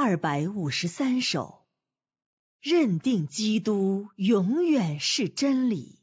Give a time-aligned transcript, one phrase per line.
[0.00, 1.66] 二百五十三首，
[2.62, 5.98] 认定基督永远是真理。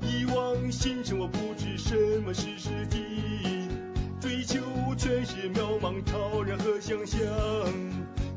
[0.00, 3.68] 以往心生我不知什么是实际，
[4.18, 4.62] 追求
[4.96, 7.20] 全是渺茫超然和想象。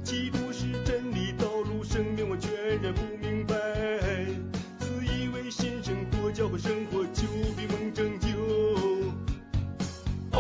[0.03, 1.06] 基督是真
[6.57, 7.21] 生活就
[7.55, 8.27] 比梦拯救。
[10.31, 10.39] 哦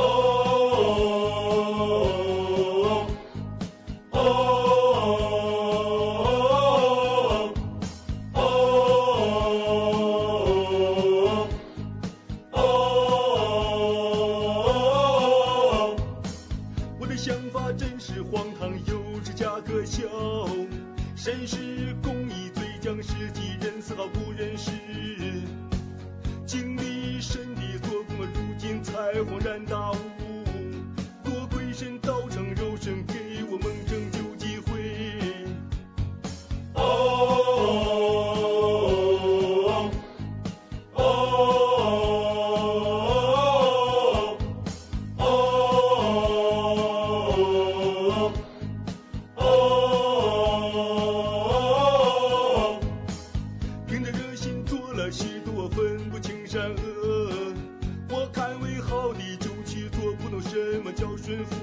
[4.11, 4.13] 哦哦
[8.33, 8.37] 哦
[12.53, 12.57] 哦，
[16.99, 20.01] 我的想法真是荒唐，幼稚假可笑。
[21.15, 24.71] 绅士公义最讲实际，人丝毫不认识。
[26.47, 29.97] 经历神的做工，如今才恍然大悟。
[54.11, 57.53] 热心做了许多分不清善恶，
[58.09, 61.55] 我看为好的就去做，不懂什么叫顺服。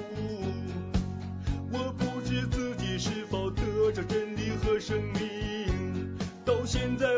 [1.71, 7.14] 我不知自己是否得着真理和生命，到现在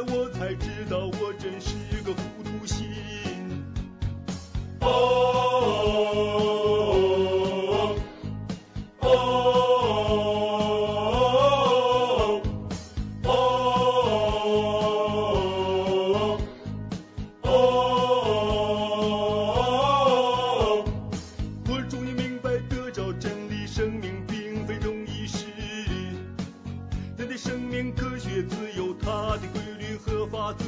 [27.37, 30.65] 生命科学自有它的规律和法则。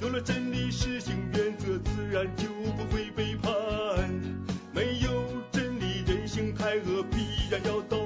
[0.00, 2.46] 有了真理实行原则，自然就
[2.76, 3.50] 不会背叛。
[4.72, 8.03] 没有真理，人性太恶，必然要倒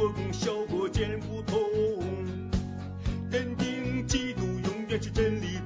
[0.00, 1.60] 做工，效果见不同。
[3.30, 5.59] 认定嫉妒永远是真理，